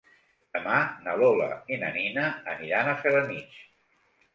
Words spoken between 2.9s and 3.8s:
a Felanitx.